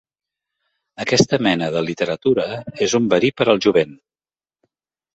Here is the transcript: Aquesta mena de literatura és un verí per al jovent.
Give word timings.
Aquesta 1.05 1.39
mena 1.49 1.69
de 1.77 1.85
literatura 1.89 2.49
és 2.89 2.99
un 3.03 3.13
verí 3.15 3.33
per 3.39 3.51
al 3.57 3.65
jovent. 3.67 3.97